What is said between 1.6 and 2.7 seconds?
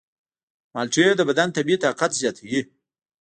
طاقت زیاتوي.